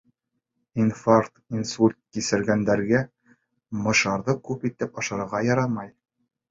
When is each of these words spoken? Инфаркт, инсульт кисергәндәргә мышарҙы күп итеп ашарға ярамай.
Инфаркт, 0.83 1.33
инсульт 1.59 1.97
кисергәндәргә 2.17 3.05
мышарҙы 3.85 4.37
күп 4.51 4.71
итеп 4.73 5.01
ашарға 5.05 5.49
ярамай. 5.55 5.97